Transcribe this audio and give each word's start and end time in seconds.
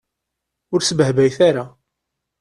Ur 0.73 0.81
sbehbayet 0.83 1.37
ara. 1.47 1.65